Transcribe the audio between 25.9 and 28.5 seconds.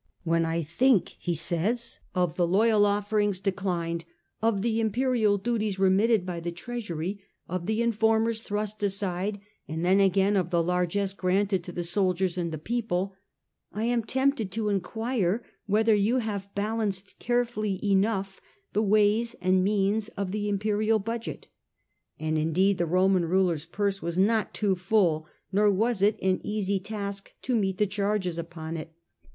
it an easy task to meet the calls